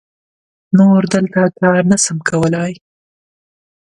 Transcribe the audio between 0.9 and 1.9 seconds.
دلته کار